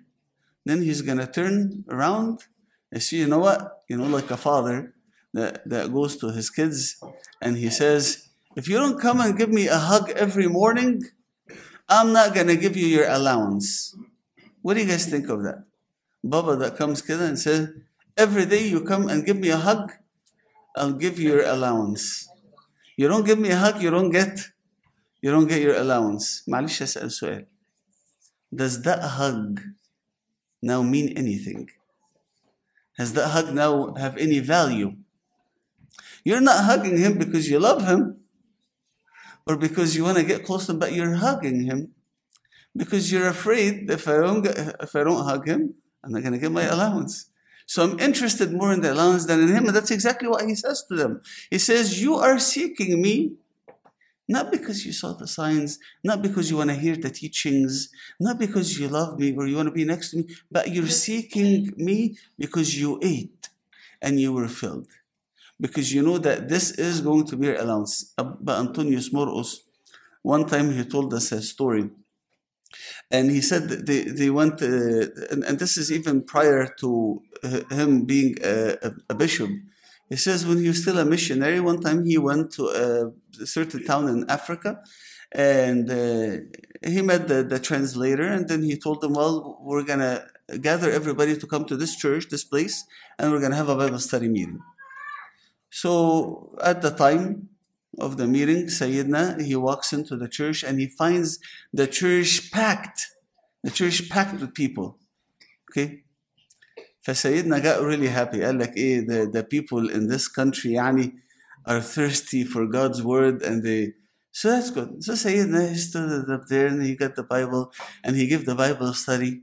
then 0.66 0.82
He's 0.82 1.02
going 1.02 1.18
to 1.18 1.28
turn 1.28 1.84
around 1.90 2.46
and 2.92 3.02
see, 3.04 3.20
you 3.20 3.28
know 3.28 3.40
what? 3.40 3.84
You 3.90 3.98
know, 3.98 4.08
like 4.08 4.32
a 4.32 4.38
father 4.38 4.94
that, 5.34 5.68
that 5.70 5.92
goes 5.92 6.16
to 6.18 6.32
his 6.32 6.50
kids 6.50 6.98
and 7.42 7.58
he 7.58 7.70
says, 7.70 8.30
If 8.56 8.68
you 8.68 8.78
don't 8.78 9.00
come 9.00 9.20
and 9.20 9.38
give 9.38 9.50
me 9.50 9.68
a 9.68 9.78
hug 9.78 10.10
every 10.12 10.48
morning, 10.48 11.04
I'm 11.90 12.14
not 12.14 12.34
going 12.34 12.48
to 12.48 12.56
give 12.56 12.78
you 12.78 12.88
your 12.88 13.08
allowance. 13.08 13.96
What 14.62 14.75
do 14.75 14.82
you 14.82 14.88
guys 14.88 15.06
think 15.06 15.30
of 15.30 15.44
that? 15.44 15.66
Baba 16.24 16.56
that 16.56 16.78
comes 16.78 17.02
kidda 17.02 17.28
and 17.28 17.38
says, 17.38 17.70
Every 18.18 18.46
day 18.46 18.66
you 18.66 18.82
come 18.82 19.10
and 19.10 19.25
give 19.25 19.38
me 19.38 19.50
a 19.50 19.58
hug, 19.58 19.92
I'll 20.75 20.94
give 20.94 21.20
you 21.20 21.32
your 21.32 21.44
allowance. 21.44 22.30
You 22.97 23.09
don't 23.09 23.25
give 23.25 23.38
me 23.38 23.50
a 23.50 23.57
hug, 23.57 23.83
you 23.83 23.90
don't 23.90 24.11
get, 24.11 24.38
you 25.23 25.30
don't 25.30 25.47
get 25.47 25.62
your 25.62 25.76
allowance. 25.76 26.42
معلش 26.49 26.83
أسأل 26.83 27.11
سؤال. 27.11 27.47
Does 28.54 28.83
that 28.83 29.02
hug 29.02 29.61
now 30.62 30.83
mean 30.83 31.16
anything? 31.16 31.71
Has 32.99 33.12
that 33.14 33.28
hug 33.28 33.54
now 33.54 33.95
have 33.95 34.16
any 34.16 34.40
value? 34.40 34.97
You're 36.25 36.40
not 36.40 36.64
hugging 36.64 36.99
him 36.99 37.16
because 37.16 37.49
you 37.49 37.59
love 37.59 37.87
him 37.87 38.16
or 39.47 39.57
because 39.57 39.97
you 39.97 40.04
want 40.04 40.19
to 40.19 40.25
get 40.25 40.45
close 40.45 40.66
to 40.66 40.73
him, 40.73 40.78
but 40.78 40.92
you're 40.92 41.14
hugging 41.14 41.62
him 41.62 41.95
because 42.76 43.11
you're 43.11 43.28
afraid 43.28 43.90
if 43.90 44.07
I 44.07 44.19
don't 44.19 44.42
get, 44.42 44.59
if 44.80 44.95
I 44.95 45.04
don't 45.04 45.25
hug 45.25 45.47
him, 45.47 45.75
I'm 46.04 46.12
not 46.12 46.23
going 46.23 46.35
to 46.35 46.38
get 46.38 46.52
my 46.52 46.64
allowance. 46.64 47.30
So 47.65 47.84
I'm 47.84 48.00
interested 48.00 48.51
more 48.51 48.72
in 48.74 48.81
the 48.81 48.93
allowance 48.93 49.25
than 49.25 49.41
in 49.41 49.48
him, 49.50 49.65
and 49.65 49.75
that's 49.75 49.91
exactly 49.91 50.27
what 50.27 50.45
he 50.45 50.55
says 50.55 50.84
to 50.88 50.95
them. 50.95 51.22
He 51.50 51.57
says, 51.57 52.01
"You 52.01 52.15
are 52.15 52.39
seeking 52.39 53.01
me." 53.01 53.38
Not 54.27 54.51
because 54.51 54.86
you 54.86 54.91
saw 54.91 55.13
the 55.13 55.27
signs, 55.27 55.77
not 56.03 56.24
because 56.24 56.50
you 56.50 56.57
want 56.57 56.72
to 56.72 56.75
hear 56.75 56.95
the 56.95 57.12
teachings, 57.12 57.89
not 58.19 58.39
because 58.39 58.79
you 58.79 58.88
love 58.88 59.19
me 59.19 59.36
or 59.36 59.45
you 59.45 59.55
want 59.55 59.67
to 59.67 59.72
be 59.72 59.86
next 59.86 60.12
to 60.12 60.17
me, 60.17 60.25
but 60.51 60.72
you're 60.74 60.88
seeking 60.88 61.72
me 61.77 62.17
because 62.38 62.79
you 62.79 63.00
ate 63.03 63.50
and 64.01 64.19
you 64.19 64.34
were 64.34 64.48
filled. 64.48 64.88
Because 65.60 65.93
you 65.93 66.01
know 66.01 66.17
that 66.17 66.50
this 66.50 66.72
is 66.72 67.01
going 67.01 67.25
to 67.27 67.38
be 67.38 67.48
your 67.48 67.57
allowance. 67.57 68.13
But 68.17 68.60
Antonius 68.60 69.10
Markos, 69.13 69.60
one 70.24 70.45
time 70.48 70.72
he 70.74 70.84
told 70.86 71.13
us 71.13 71.31
a 71.31 71.41
story. 71.41 71.91
And 73.12 73.31
he 73.31 73.41
said 73.41 73.69
they, 73.69 74.01
they 74.03 74.29
went, 74.29 74.62
uh, 74.62 75.07
and, 75.31 75.43
and 75.43 75.60
this 75.60 75.77
is 75.77 75.91
even 75.91 76.24
prior 76.24 76.67
to 76.79 77.22
uh, 77.43 77.62
him 77.69 78.05
being 78.05 78.36
a, 78.43 78.77
a, 78.81 78.91
a 79.10 79.15
bishop. 79.15 79.50
He 80.10 80.17
says 80.17 80.45
when 80.45 80.60
he 80.60 80.67
was 80.67 80.81
still 80.81 81.00
a 81.00 81.05
missionary, 81.05 81.60
one 81.60 81.81
time 81.81 82.05
he 82.05 82.17
went 82.17 82.53
to 82.53 82.63
a 82.67 83.45
certain 83.45 83.84
town 83.84 84.07
in 84.07 84.29
Africa 84.29 84.79
and 85.31 85.89
uh, 85.89 86.38
he 86.88 87.01
met 87.01 87.27
the, 87.27 87.43
the 87.43 87.60
translator 87.60 88.27
and 88.27 88.48
then 88.48 88.62
he 88.62 88.77
told 88.77 89.01
them, 89.01 89.13
well, 89.13 89.57
we're 89.62 89.84
to 90.00 90.25
gather 90.62 90.91
everybody 90.91 91.36
to 91.36 91.48
come 91.48 91.65
to 91.65 91.75
this 91.75 91.95
church, 91.95 92.29
this 92.29 92.43
place, 92.43 92.86
and 93.17 93.31
we're 93.31 93.39
to 93.50 93.57
have 93.57 93.69
a 93.69 93.75
Bible 93.75 94.00
study 94.00 94.27
meeting. 94.27 94.60
So 95.72 96.55
at 96.63 96.81
the 96.81 96.91
time 96.91 97.50
of 97.99 98.16
the 98.16 98.26
meeting, 98.26 98.66
Sayyidina, 98.66 99.42
he 99.42 99.57
walks 99.57 99.92
into 99.92 100.16
the 100.16 100.28
church 100.28 100.62
and 100.62 100.78
he 100.78 100.87
finds 100.87 101.38
the 101.73 101.87
church 101.87 102.50
packed, 102.52 103.09
the 103.62 103.71
church 103.71 104.09
packed 104.09 104.40
with 104.40 104.54
people. 104.54 104.99
Okay? 105.71 106.04
فسيدنا 107.02 107.62
got 107.62 107.83
really 107.83 108.09
happy 108.09 108.40
قال 108.40 108.59
لك 108.59 108.76
ايه 108.76 109.07
the, 109.07 109.30
the 109.30 109.42
people 109.42 109.88
in 109.88 110.09
this 110.09 110.28
country 110.28 110.73
يعني 110.73 111.12
are 111.66 111.80
thirsty 111.80 112.45
for 112.45 112.66
God's 112.66 113.02
word 113.02 113.42
and 113.42 113.62
they 113.62 113.95
so 114.33 114.50
that's 114.50 114.71
good 114.71 115.02
so 115.02 115.14
سيدنا 115.14 115.73
he 115.73 115.76
stood 115.76 116.30
up 116.30 116.47
there 116.49 116.66
and 116.66 116.83
he 116.83 116.95
got 116.95 117.16
the 117.16 117.23
Bible 117.23 117.73
and 118.04 118.16
he 118.16 118.26
gave 118.26 118.45
the 118.45 118.54
Bible 118.54 118.92
study 118.92 119.42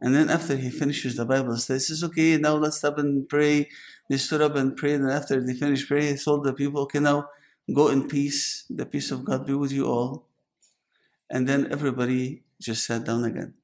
and 0.00 0.14
then 0.14 0.30
after 0.30 0.56
he 0.56 0.70
finishes 0.70 1.16
the 1.16 1.26
Bible 1.26 1.56
study 1.56 1.78
he 1.78 1.84
says 1.84 2.02
okay 2.02 2.38
now 2.38 2.54
let's 2.54 2.78
stop 2.78 2.96
and 2.98 3.28
pray 3.28 3.68
they 4.08 4.16
stood 4.16 4.40
up 4.40 4.56
and 4.56 4.74
prayed 4.76 5.00
and 5.00 5.10
after 5.10 5.44
they 5.44 5.52
finished 5.52 5.86
praying 5.86 6.16
he 6.16 6.22
told 6.22 6.44
the 6.44 6.54
people 6.54 6.80
okay 6.82 7.00
now 7.00 7.28
go 7.72 7.88
in 7.88 8.08
peace 8.08 8.64
the 8.70 8.86
peace 8.86 9.10
of 9.10 9.24
God 9.24 9.46
be 9.46 9.54
with 9.54 9.72
you 9.72 9.86
all 9.86 10.26
and 11.30 11.48
then 11.48 11.68
everybody 11.70 12.42
just 12.60 12.84
sat 12.84 13.04
down 13.04 13.24
again 13.24 13.54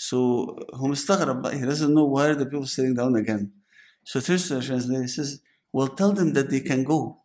so 0.00 0.16
هو 0.74 0.86
مستغرب 0.88 1.42
بقى 1.42 1.58
he 1.58 1.66
doesn't 1.66 1.92
know 1.92 2.04
why 2.04 2.28
are 2.28 2.34
the 2.36 2.46
people 2.46 2.66
sitting 2.66 2.94
down 2.94 3.16
again. 3.16 3.50
So 4.04 4.20
turns 4.20 4.46
to 4.46 4.54
the 4.54 4.62
translator 4.62 5.02
he 5.02 5.08
says, 5.08 5.40
well 5.72 5.88
tell 5.88 6.12
them 6.12 6.34
that 6.34 6.50
they 6.50 6.60
can 6.60 6.84
go. 6.84 7.18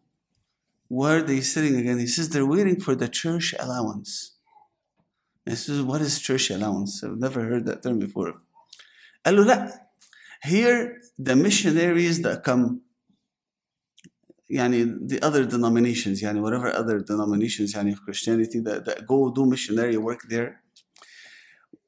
Why 0.88 1.14
are 1.18 1.22
they 1.22 1.42
sitting 1.42 1.76
again? 1.78 2.00
He 2.00 2.08
says 2.08 2.30
they're 2.30 2.48
waiting 2.48 2.80
for 2.82 2.96
the 2.96 3.08
church 3.08 3.54
allowance. 3.60 4.38
He 5.46 5.56
says, 5.56 5.84
what 5.84 6.02
is 6.02 6.20
church 6.20 6.50
allowance? 6.50 7.04
I've 7.04 7.20
never 7.20 7.42
heard 7.44 7.66
that 7.68 7.84
term 7.84 8.00
before. 8.00 8.34
قال 9.24 9.36
له 9.36 9.46
لا 9.46 9.72
here 10.44 11.00
the 11.20 11.36
missionaries 11.36 12.24
that 12.24 12.44
come 12.44 12.82
يعني 14.50 14.86
the 15.10 15.20
other 15.20 15.46
denominations 15.46 16.24
يعني 16.24 16.42
whatever 16.42 16.72
other 16.76 17.00
denominations 17.00 17.76
يعني 17.76 17.96
of 17.96 18.00
Christianity 18.06 18.60
that, 18.60 18.86
that 18.86 19.08
go 19.08 19.32
do 19.32 19.46
missionary 19.46 19.98
work 19.98 20.22
there 20.30 20.64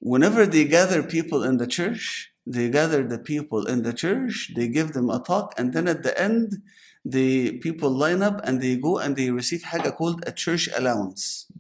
whenever 0.06 0.46
they 0.46 0.66
gather 0.66 1.02
people 1.02 1.44
in 1.44 1.58
the 1.58 1.66
church, 1.66 2.32
they 2.46 2.70
gather 2.70 3.02
the 3.04 3.18
people 3.18 3.66
in 3.66 3.82
the 3.82 3.94
church, 3.94 4.52
they 4.56 4.68
give 4.68 4.94
them 4.94 5.10
a 5.10 5.20
talk, 5.20 5.54
and 5.58 5.74
then 5.74 5.88
at 5.88 6.04
the 6.04 6.14
end, 6.20 6.62
the 7.04 7.58
people 7.66 7.90
line 7.90 8.22
up 8.22 8.40
and 8.46 8.62
they 8.62 8.76
go 8.76 9.00
and 9.00 9.16
they 9.16 9.32
receive 9.32 9.64
حاجة 9.64 9.96
called 9.98 10.24
a 10.28 10.32
church 10.32 10.70
allowance. 10.78 11.52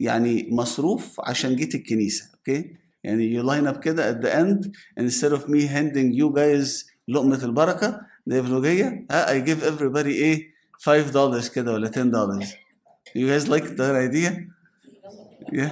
يعني 0.00 0.48
مصروف 0.52 1.20
عشان 1.20 1.56
جيت 1.56 1.74
الكنيسة، 1.74 2.24
okay? 2.24 2.76
يعني 3.04 3.34
you 3.34 3.42
line 3.42 3.66
up 3.66 3.80
كده 3.80 4.12
at 4.12 4.20
the 4.22 4.34
end 4.34 4.72
and 4.96 5.06
instead 5.06 5.32
of 5.32 5.48
me 5.48 5.66
handing 5.66 6.12
you 6.12 6.30
guys 6.30 6.84
لقمة 7.08 7.44
البركة 7.44 8.00
نيفلوجيه 8.27 9.05
ها 9.11 9.31
اي 9.31 9.55
everybody 9.55 10.05
ايه 10.05 10.51
five 10.81 11.11
dollars, 11.11 11.49
كده 11.49 11.73
ولا 11.73 11.91
ten 11.91 12.11
dollars. 12.11 12.47
You 13.15 13.27
guys 13.27 13.47
like 13.47 13.75
that 13.77 13.95
idea? 13.95 14.31
Yeah. 15.51 15.71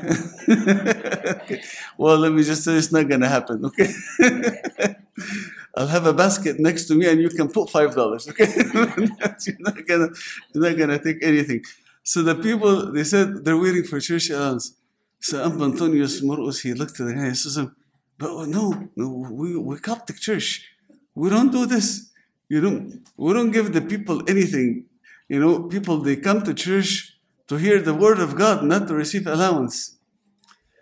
okay. 1.42 1.62
Well, 1.98 2.18
let 2.18 2.32
me 2.34 2.44
just 2.44 2.64
say 2.64 2.74
it's 2.76 2.92
not 2.92 3.08
gonna 3.08 3.28
happen. 3.28 3.66
Okay. 3.66 3.90
I'll 5.76 5.88
have 5.88 6.06
a 6.06 6.14
basket 6.14 6.60
next 6.60 6.86
to 6.88 6.96
me, 6.96 7.08
and 7.08 7.22
you 7.22 7.30
can 7.30 7.50
put 7.50 7.70
five 7.70 7.96
dollars. 7.96 8.28
Okay. 8.28 8.48
you're 8.74 9.64
not 9.68 9.78
gonna, 9.88 10.10
you're 10.54 10.64
not 10.68 10.78
gonna 10.78 11.00
take 11.08 11.20
anything. 11.24 11.64
So 12.04 12.22
the 12.24 12.36
people 12.36 12.92
they 12.92 13.04
said 13.04 13.46
they're 13.46 13.58
waiting 13.58 13.84
for 13.84 14.00
church 14.00 14.30
allowance. 14.30 14.74
So 15.22 15.44
Uncle 15.44 15.66
Antonius 15.66 16.22
Markos 16.22 16.62
he 16.62 16.74
looked 16.74 17.00
at 17.00 17.06
the 17.08 17.14
guy 17.14 17.28
and 17.28 17.38
says, 17.38 17.58
"But 18.18 18.48
no, 18.48 18.90
no, 18.96 19.08
we 19.40 19.56
we 19.58 19.78
Coptic 19.80 20.18
church. 20.20 20.48
We 21.16 21.30
don't 21.30 21.52
do 21.52 21.66
this." 21.66 22.09
You 22.50 22.62
don't. 22.62 23.08
We 23.16 23.34
don't 23.34 23.52
give 23.52 23.74
the 23.74 23.82
people 23.82 24.22
anything. 24.28 24.86
You 25.28 25.40
know, 25.40 25.64
people 25.64 25.98
they 26.02 26.18
come 26.18 26.44
to 26.44 26.54
church." 26.54 27.20
to 27.50 27.58
hear 27.58 27.82
the 27.82 27.96
word 27.96 28.20
of 28.20 28.36
God, 28.36 28.64
not 28.64 28.88
to 28.88 28.94
receive 28.94 29.26
allowance. 29.26 29.98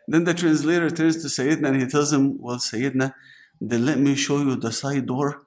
Then 0.08 0.26
the 0.26 0.34
translator 0.34 0.90
turns 0.90 1.22
to 1.22 1.30
Sayyidina 1.30 1.68
and 1.70 1.82
he 1.82 1.88
tells 1.88 2.12
him, 2.12 2.38
Well, 2.40 2.58
Sayyidina, 2.58 3.14
then 3.60 3.86
let 3.86 3.98
me 3.98 4.16
show 4.16 4.40
you 4.40 4.56
the 4.56 4.72
side 4.72 5.08
door 5.08 5.44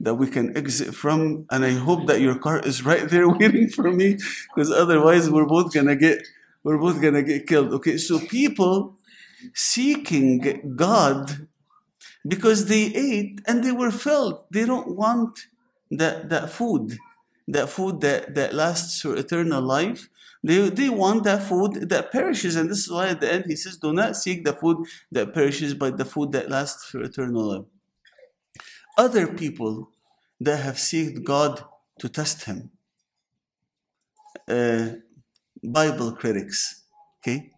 that 0.00 0.14
we 0.14 0.26
can 0.26 0.56
exit 0.56 0.92
from. 0.94 1.46
And 1.50 1.64
I 1.64 1.70
hope 1.70 2.06
that 2.08 2.20
your 2.20 2.36
car 2.36 2.58
is 2.58 2.84
right 2.84 3.08
there 3.08 3.28
waiting 3.38 3.68
for 3.68 3.90
me, 3.90 4.18
because 4.54 4.70
otherwise 4.70 5.30
we're 5.30 5.46
both 5.46 5.72
gonna 5.72 5.96
get 5.96 6.26
we're 6.64 6.78
both 6.78 7.00
gonna 7.00 7.22
get 7.22 7.46
killed. 7.46 7.72
Okay, 7.74 7.96
so 7.96 8.18
people 8.18 8.96
seeking 9.54 10.74
God 10.74 11.46
because 12.26 12.66
they 12.66 12.86
ate 12.94 13.40
and 13.46 13.62
they 13.62 13.72
were 13.72 13.92
filled. 13.92 14.44
They 14.50 14.64
don't 14.64 14.96
want 14.96 15.46
that, 15.90 16.28
that 16.28 16.50
food, 16.50 16.98
that 17.48 17.68
food 17.68 18.00
that, 18.00 18.34
that 18.34 18.54
lasts 18.54 19.00
for 19.00 19.16
eternal 19.16 19.62
life. 19.62 20.08
They, 20.42 20.68
they 20.68 20.90
want 20.90 21.24
that 21.24 21.42
food 21.42 21.88
that 21.88 22.12
perishes. 22.12 22.56
And 22.56 22.70
this 22.70 22.78
is 22.78 22.90
why 22.90 23.08
at 23.08 23.20
the 23.20 23.32
end 23.32 23.44
he 23.46 23.56
says, 23.56 23.76
Do 23.76 23.92
not 23.92 24.16
seek 24.16 24.44
the 24.44 24.52
food 24.52 24.86
that 25.10 25.32
perishes, 25.32 25.74
but 25.74 25.96
the 25.96 26.04
food 26.04 26.32
that 26.32 26.50
lasts 26.50 26.90
for 26.90 27.02
eternal 27.02 27.42
life. 27.42 27.66
Other 28.96 29.26
people 29.26 29.90
that 30.40 30.58
have 30.58 30.78
sought 30.78 31.24
God 31.24 31.64
to 31.98 32.08
test 32.08 32.44
him, 32.44 32.70
uh, 34.48 34.88
Bible 35.62 36.12
critics, 36.12 36.82
okay? 37.20 37.50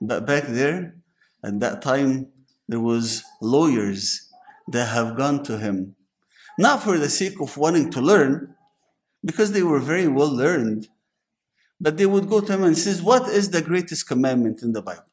But 0.00 0.26
back 0.26 0.44
there, 0.46 0.96
at 1.44 1.60
that 1.60 1.82
time, 1.82 2.28
there 2.68 2.80
was 2.80 3.22
lawyers 3.40 4.28
that 4.68 4.86
have 4.86 5.16
gone 5.16 5.42
to 5.44 5.58
him, 5.58 5.96
not 6.60 6.82
for 6.84 6.98
the 6.98 7.08
sake 7.08 7.40
of 7.40 7.56
wanting 7.56 7.90
to 7.90 8.00
learn, 8.00 8.54
because 9.24 9.52
they 9.52 9.62
were 9.62 9.80
very 9.80 10.08
well 10.08 10.32
learned, 10.44 10.88
but 11.80 11.96
they 11.96 12.06
would 12.06 12.28
go 12.28 12.40
to 12.40 12.52
him 12.52 12.62
and 12.62 12.76
says, 12.76 13.02
"What 13.02 13.28
is 13.28 13.48
the 13.48 13.62
greatest 13.62 14.06
commandment 14.06 14.62
in 14.62 14.72
the 14.72 14.82
Bible?" 14.82 15.10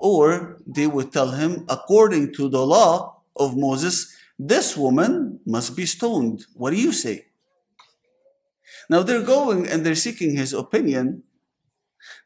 Or 0.00 0.58
they 0.66 0.88
would 0.88 1.12
tell 1.12 1.30
him, 1.30 1.64
according 1.68 2.34
to 2.34 2.48
the 2.48 2.66
law 2.66 3.22
of 3.36 3.56
Moses, 3.56 4.12
this 4.38 4.76
woman 4.76 5.38
must 5.46 5.76
be 5.76 5.86
stoned. 5.86 6.46
What 6.54 6.70
do 6.70 6.76
you 6.76 6.92
say? 6.92 7.26
Now 8.90 9.02
they're 9.04 9.22
going 9.36 9.68
and 9.70 9.86
they're 9.86 9.94
seeking 10.06 10.34
his 10.34 10.52
opinion, 10.52 11.22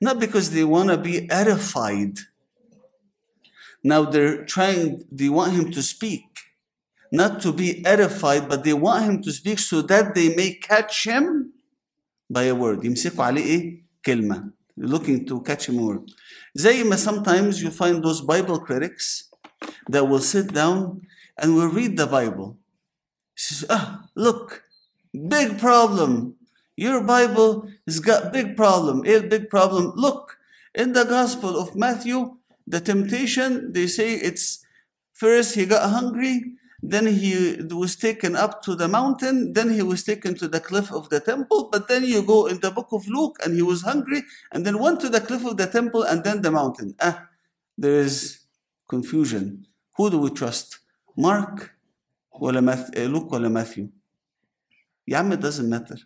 not 0.00 0.18
because 0.18 0.50
they 0.50 0.64
want 0.64 0.88
to 0.88 0.96
be 0.96 1.28
edified. 1.30 2.20
Now 3.82 4.08
they're 4.08 4.44
trying, 4.44 5.04
they 5.12 5.28
want 5.28 5.52
him 5.52 5.70
to 5.72 5.82
speak, 5.82 6.24
not 7.11 7.41
to 7.41 7.51
be 7.51 7.85
edified, 7.85 8.47
but 8.47 8.63
they 8.63 8.73
want 8.73 9.03
him 9.05 9.21
to 9.21 9.31
speak 9.31 9.59
so 9.59 9.81
that 9.81 10.15
they 10.15 10.33
may 10.35 10.53
catch 10.53 11.05
him 11.05 11.53
by 12.29 12.43
a 12.43 12.55
word. 12.55 12.83
يمسكوا 12.83 13.23
عليه 13.23 13.43
ايه؟ 13.43 13.83
كلمة. 14.05 14.51
Looking 14.77 15.25
to 15.25 15.41
catch 15.41 15.67
him 15.67 15.79
a 15.79 15.83
word. 15.83 16.11
زي 16.57 16.83
ما 16.83 16.95
sometimes 16.97 17.61
you 17.61 17.69
find 17.69 18.03
those 18.03 18.21
Bible 18.21 18.59
critics 18.59 19.29
that 19.89 20.07
will 20.07 20.19
sit 20.19 20.53
down 20.53 21.01
and 21.37 21.55
will 21.55 21.67
read 21.67 21.97
the 21.97 22.07
Bible. 22.07 22.57
He 23.35 23.41
says, 23.41 23.65
ah, 23.69 24.05
look, 24.15 24.63
big 25.27 25.59
problem. 25.59 26.35
Your 26.75 27.01
Bible 27.01 27.67
has 27.85 27.99
got 27.99 28.31
big 28.31 28.55
problem. 28.55 29.03
A 29.05 29.19
big 29.19 29.49
problem. 29.49 29.93
Look, 29.95 30.37
in 30.73 30.93
the 30.93 31.03
Gospel 31.03 31.59
of 31.59 31.75
Matthew, 31.75 32.37
the 32.65 32.79
temptation, 32.79 33.73
they 33.73 33.87
say 33.87 34.13
it's 34.13 34.65
first 35.13 35.55
he 35.55 35.65
got 35.65 35.89
hungry, 35.89 36.55
then 36.85 37.05
he 37.05 37.57
was 37.69 37.95
taken 37.95 38.35
up 38.35 38.63
to 38.63 38.75
the 38.75 38.87
mountain, 38.87 39.53
then 39.53 39.69
he 39.69 39.83
was 39.83 40.03
taken 40.03 40.33
to 40.35 40.47
the 40.47 40.59
cliff 40.59 40.91
of 40.91 41.09
the 41.09 41.19
temple, 41.19 41.69
but 41.71 41.87
then 41.87 42.03
you 42.03 42.23
go 42.23 42.47
in 42.47 42.59
the 42.59 42.71
book 42.71 42.87
of 42.91 43.07
Luke 43.07 43.37
and 43.43 43.53
he 43.53 43.61
was 43.61 43.83
hungry, 43.83 44.23
and 44.51 44.65
then 44.65 44.79
went 44.79 44.99
to 45.01 45.09
the 45.09 45.21
cliff 45.21 45.45
of 45.45 45.57
the 45.57 45.67
temple 45.67 46.01
and 46.03 46.23
then 46.23 46.41
the 46.41 46.49
mountain. 46.51 46.95
Ah, 46.99 47.27
there 47.77 47.99
is 47.99 48.39
confusion. 48.89 49.67
Who 49.97 50.09
do 50.09 50.17
we 50.19 50.29
trust? 50.31 50.79
Mark 51.17 51.75
ولا 52.41 52.61
Math- 52.63 52.95
Luke 52.97 53.29
ولا 53.31 53.49
Matthew؟ 53.51 53.89
يا 55.07 55.17
عم 55.17 55.33
it 55.33 55.41
doesn't 55.41 55.69
matter. 55.69 55.97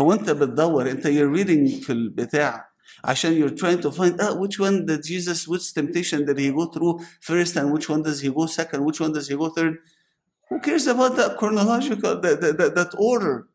هو 0.00 0.12
انت 0.12 0.30
بتدور 0.30 0.90
انت 0.90 1.06
you're 1.06 1.30
reading 1.38 1.84
في 1.84 1.92
البتاع 1.92 2.72
عشان 3.04 3.34
you're 3.40 3.54
trying 3.54 3.80
to 3.82 3.90
find 3.90 4.20
out 4.20 4.38
which 4.40 4.58
one 4.58 4.86
did 4.86 5.02
Jesus 5.02 5.46
which 5.48 5.74
temptation 5.74 6.24
did 6.24 6.38
he 6.38 6.50
go 6.50 6.66
through 6.66 7.00
first 7.20 7.56
and 7.56 7.72
which 7.72 7.88
one 7.88 8.02
does 8.02 8.20
he 8.20 8.30
go 8.30 8.46
second 8.46 8.84
which 8.84 9.00
one 9.00 9.12
does 9.12 9.28
he 9.28 9.36
go 9.36 9.48
third 9.50 9.74
who 10.48 10.60
cares 10.60 10.86
about 10.86 11.16
that 11.16 11.36
chronological 11.38 12.20
that, 12.20 12.40
that, 12.40 12.58
that, 12.58 12.74
that 12.74 12.92
order 12.98 13.46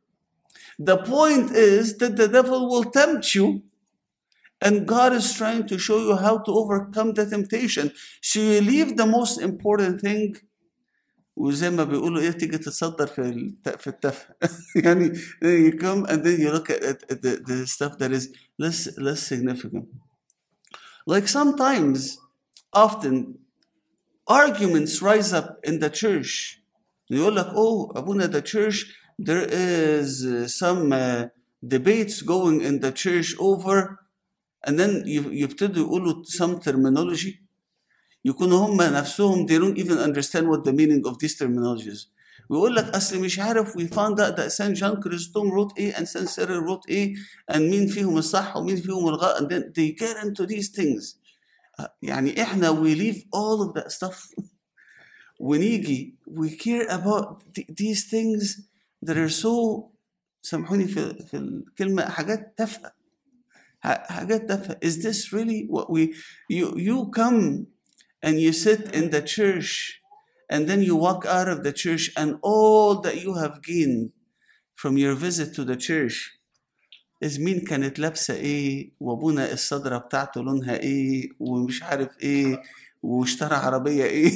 the 0.80 0.98
point 0.98 1.52
is 1.52 1.98
that 1.98 2.16
the 2.18 2.28
devil 2.28 2.70
will 2.70 2.84
tempt 2.86 3.34
you 3.36 3.64
and 4.60 4.88
God 4.88 5.14
is 5.14 5.28
trying 5.36 5.68
to 5.68 5.78
show 5.78 6.00
you 6.00 6.16
how 6.16 6.36
to 6.40 6.52
overcome 6.52 7.14
the 7.14 7.26
temptation 7.36 7.92
so 8.22 8.40
you 8.40 8.62
leave 8.62 8.98
the 8.98 9.06
most 9.06 9.40
important 9.42 10.02
thing 10.02 10.36
وزي 11.40 11.70
ما 11.70 11.84
بيقولوا 11.84 12.22
ايه 12.22 12.32
تيجي 12.32 12.58
تتصدر 12.58 13.08
في 13.08 13.22
الت- 13.22 13.78
في 13.82 13.88
التفه 13.88 14.26
يعني 14.76 15.12
you 15.44 15.72
come 15.78 16.06
and 16.10 16.24
then 16.24 16.40
you 16.40 16.52
look 16.52 16.70
at, 16.72 17.04
at 17.12 17.22
the, 17.22 17.38
the 17.48 17.68
stuff 17.68 17.98
that 18.00 18.12
is 18.12 18.30
less 18.58 18.98
less 18.98 19.22
significant 19.22 19.86
like 21.06 21.28
sometimes 21.28 22.18
often 22.74 23.38
arguments 24.28 25.02
rise 25.02 25.32
up 25.32 25.60
in 25.64 25.80
the 25.80 25.90
church 26.02 26.60
يقول 27.12 27.36
لك 27.36 27.46
oh 27.48 27.98
ابونا 27.98 28.28
the 28.28 28.42
church 28.42 28.86
there 29.20 29.48
is 29.52 30.26
uh, 30.26 30.48
some 30.48 30.92
uh, 30.94 31.26
debates 31.66 32.22
going 32.22 32.62
in 32.62 32.80
the 32.80 32.92
church 32.92 33.36
over 33.40 34.00
and 34.68 34.80
then 34.80 35.04
ي- 35.08 35.42
يبتدوا 35.42 35.84
يقولوا 35.84 36.24
some 36.24 36.60
terminology 36.60 37.34
يكونوا 38.26 38.58
هم 38.68 38.82
نفسهم 38.82 39.48
they 39.48 39.58
don't 39.60 39.78
even 39.78 39.98
understand 39.98 40.48
what 40.48 40.64
the 40.66 40.74
meaning 40.74 41.02
of 41.06 41.18
these 41.20 41.36
terminologies 41.38 42.08
ويقول 42.50 42.76
لك 42.76 42.96
اصل 42.96 43.20
مش 43.20 43.40
عارف 43.40 43.78
we 43.78 43.82
found 43.88 44.20
out 44.20 44.36
that 44.38 44.52
Saint 44.52 44.76
John 44.78 45.02
Chrysostom 45.02 45.52
wrote 45.52 45.78
ايه 45.78 45.94
and 45.94 46.08
Saint 46.08 46.30
Cyril 46.30 46.62
wrote 46.68 46.90
ايه 46.90 47.16
and 47.52 47.58
مين 47.58 47.88
فيهم 47.88 48.18
الصح 48.18 48.58
ومين 48.58 48.76
فيهم 48.76 49.08
الغلط 49.08 49.38
and 49.38 49.48
then 49.50 49.64
they 49.74 49.92
get 49.92 50.18
into 50.26 50.46
these 50.48 50.70
things 50.70 51.16
يعني 52.02 52.42
احنا 52.42 52.72
we 52.84 52.96
leave 52.96 53.18
all 53.36 53.62
of 53.68 53.82
that 53.82 53.92
stuff 53.92 54.32
ونيجي 55.42 56.16
we 56.30 56.50
care 56.50 56.88
about 56.90 57.44
th- 57.54 57.68
these 57.82 58.04
things 58.10 58.62
that 59.06 59.16
are 59.18 59.30
so 59.44 59.84
سامحوني 60.42 60.88
في 60.88 61.26
في 61.32 61.38
الكلمة 61.38 62.06
حاجات 62.10 62.54
تافهة 62.58 62.92
ح- 63.80 64.08
حاجات 64.12 64.48
تافهة 64.48 64.80
is 64.86 64.94
this 65.04 65.34
really 65.34 65.68
what 65.70 65.90
we 65.90 66.14
you 66.50 66.78
you 66.78 67.10
come 67.20 67.68
and 68.26 68.40
you 68.40 68.52
sit 68.54 68.96
in 68.96 69.10
the 69.10 69.22
church 69.22 70.02
and 70.54 70.68
then 70.70 70.82
you 70.82 70.96
walk 70.96 71.26
out 71.26 71.48
of 71.54 71.60
the 71.64 71.74
church 71.84 72.06
and 72.22 72.30
all 72.42 73.02
that 73.06 73.16
you 73.26 73.34
have 73.44 73.56
gained 73.62 74.10
from 74.82 74.94
your 75.04 75.14
visit 75.28 75.50
to 75.58 75.64
the 75.72 75.76
church 75.90 76.18
is 77.22 77.40
مين 77.40 77.60
كانت 77.60 78.00
لابسة 78.00 78.34
ايه 78.34 78.92
وابونا 79.00 79.54
الصدرة 79.54 79.98
بتاعته 79.98 80.42
لونها 80.44 80.80
ايه 80.80 81.30
ومش 81.40 81.84
عارف 81.84 82.10
ايه 82.22 82.62
واشترى 83.04 83.56
عربية 83.56 84.04
ايه 84.06 84.32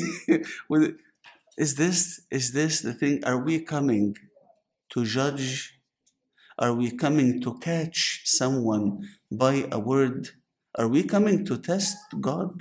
و- 0.69 0.93
is 1.61 1.75
this 1.75 1.99
is 2.31 2.45
this 2.53 2.81
the 2.81 2.93
thing 3.01 3.15
are 3.25 3.39
we 3.47 3.59
coming 3.59 4.15
to 4.93 5.03
judge 5.05 5.79
are 6.63 6.73
we 6.81 6.87
coming 7.05 7.41
to 7.41 7.49
catch 7.69 8.21
someone 8.39 8.85
by 9.43 9.55
a 9.71 9.79
word 9.79 10.21
are 10.79 10.87
we 10.95 11.01
coming 11.03 11.37
to 11.49 11.57
test 11.57 11.97
God 12.29 12.53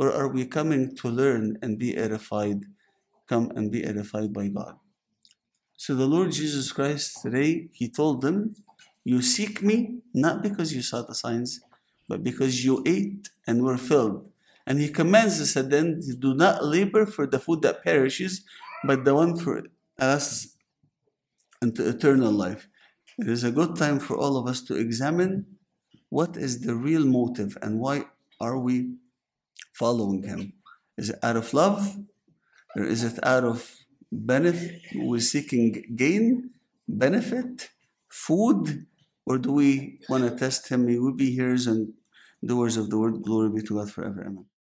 or 0.00 0.08
are 0.20 0.28
we 0.36 0.44
coming 0.58 0.94
to 1.00 1.06
learn 1.20 1.56
and 1.62 1.78
be 1.78 1.90
edified 2.06 2.60
come 3.30 3.46
and 3.56 3.70
be 3.74 3.80
edified 3.92 4.30
by 4.38 4.46
God 4.48 4.74
so 5.84 5.94
the 5.94 6.06
Lord 6.14 6.30
Jesus 6.40 6.66
Christ 6.72 7.06
today 7.24 7.52
he 7.72 7.86
told 8.00 8.16
them 8.26 8.54
you 9.04 9.18
seek 9.36 9.54
me 9.62 9.76
not 10.14 10.36
because 10.46 10.68
you 10.76 10.82
saw 10.90 11.00
the 11.02 11.14
signs 11.24 11.50
but 12.08 12.22
because 12.28 12.54
you 12.66 12.74
ate 12.96 13.24
and 13.46 13.56
were 13.66 13.78
filled 13.90 14.18
and 14.67 14.79
he 14.79 14.89
commands 14.89 15.39
us 15.41 15.53
that 15.53 15.69
then 15.69 16.01
do 16.19 16.35
not 16.35 16.63
labor 16.63 17.05
for 17.05 17.25
the 17.25 17.39
food 17.39 17.61
that 17.63 17.83
perishes 17.83 18.43
but 18.83 19.05
the 19.05 19.15
one 19.15 19.35
for 19.35 19.63
us 19.97 20.55
into 21.61 21.87
eternal 21.87 22.31
life. 22.31 22.67
It 23.17 23.27
is 23.27 23.43
a 23.43 23.51
good 23.51 23.75
time 23.75 23.99
for 23.99 24.15
all 24.15 24.37
of 24.37 24.45
us 24.45 24.61
to 24.63 24.75
examine 24.75 25.45
what 26.09 26.37
is 26.37 26.61
the 26.61 26.75
real 26.75 27.05
motive 27.05 27.57
and 27.61 27.79
why 27.79 28.05
are 28.39 28.59
we 28.59 28.95
following 29.73 30.23
him. 30.23 30.53
Is 30.97 31.09
it 31.09 31.19
out 31.23 31.37
of 31.37 31.53
love 31.53 31.97
or 32.75 32.83
is 32.83 33.03
it 33.03 33.19
out 33.23 33.43
of 33.43 33.75
benefit 34.11 34.81
we're 34.95 35.19
seeking 35.19 35.95
gain 35.95 36.51
benefit 36.87 37.69
food 38.07 38.85
or 39.25 39.37
do 39.37 39.51
we 39.51 39.99
want 40.09 40.23
to 40.23 40.35
test 40.35 40.69
him? 40.69 40.85
May 40.85 40.99
we 40.99 41.13
be 41.13 41.31
hearers 41.31 41.67
and 41.67 41.93
doers 42.45 42.77
of 42.77 42.89
the 42.89 42.97
word. 42.97 43.23
Glory 43.23 43.49
be 43.49 43.61
to 43.63 43.75
god 43.75 43.91
forever. 43.91 44.21
Amen 44.21 44.47